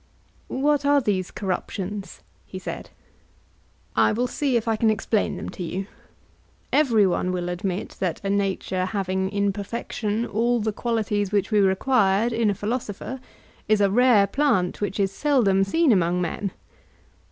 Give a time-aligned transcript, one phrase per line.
[0.47, 2.23] What are these corruptions?
[2.47, 2.89] he said.
[3.95, 5.85] I will see if I can explain them to you.
[6.73, 11.59] Every one will admit that a nature having in perfection all the qualities which we
[11.59, 13.19] required in a philosopher,
[13.67, 16.51] is a rare plant which is seldom seen among men.